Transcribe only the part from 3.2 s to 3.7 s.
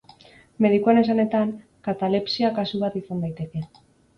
daiteke.